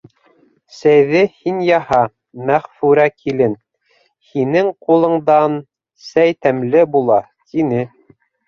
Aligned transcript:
—Сәйҙе 0.77 1.19
һин 1.41 1.59
яһа, 1.67 1.99
Мәғфүрә 2.47 3.05
килен, 3.17 3.53
һинең 4.33 4.73
ҡулыңдан 4.89 5.61
сәй 6.09 6.37
тәмле 6.47 6.87
була,— 6.97 7.23
тине. 7.53 7.89